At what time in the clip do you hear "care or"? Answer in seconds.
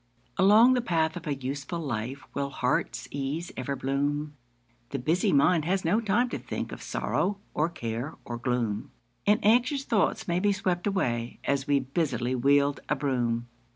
7.69-8.39